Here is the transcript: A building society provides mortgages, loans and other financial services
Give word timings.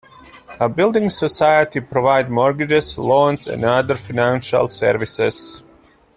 A 0.59 0.67
building 0.67 1.11
society 1.11 1.79
provides 1.79 2.27
mortgages, 2.27 2.97
loans 2.97 3.45
and 3.47 3.63
other 3.63 3.95
financial 3.95 4.67
services 4.67 5.63